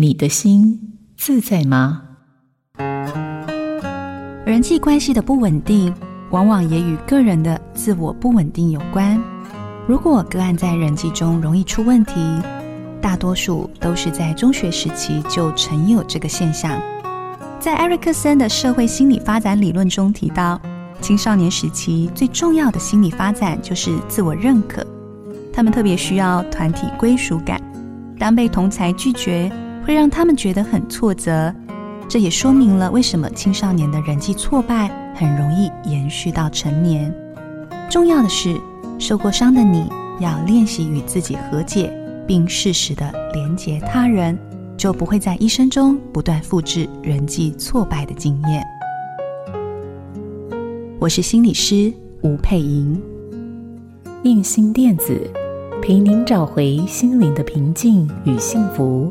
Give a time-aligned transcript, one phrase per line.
[0.00, 0.78] 你的心
[1.16, 2.02] 自在吗？
[4.46, 5.92] 人际关系的不稳定，
[6.30, 9.20] 往往也与个人的自我不稳定有关。
[9.88, 12.14] 如果个案在人际中容易出问题，
[13.02, 16.80] 大多数都是在中学时期就曾有这个现象。
[17.58, 20.60] 在艾瑞克森的社会心理发展理论中提到，
[21.00, 24.86] 青少年时期最重要的心理发展就是自我认可，
[25.52, 27.60] 他们特别需要团体归属感。
[28.16, 29.50] 当被同才拒绝，
[29.88, 31.50] 会让他们觉得很挫折，
[32.06, 37.10] 这也说明了为什么青少年的人际挫败很容易延续到成年。
[37.88, 38.54] 重要的是，
[38.98, 39.90] 受过伤的你
[40.20, 41.90] 要练习与自己和解，
[42.26, 44.38] 并适时的连结他人，
[44.76, 48.62] 就不会在一生中不断复制人际挫败的经验。
[50.98, 53.00] 我是心理师吴佩莹，
[54.22, 55.18] 印心电子
[55.80, 59.10] 陪您找回心灵的平静与幸福。